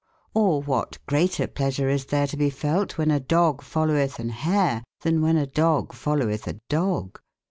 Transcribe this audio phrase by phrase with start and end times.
[0.33, 4.83] Or wbat greater pleasure is tbcre to be felte, wben a dogge followetb an bare,
[5.03, 7.17] tben wben a dogge followetb a dogge?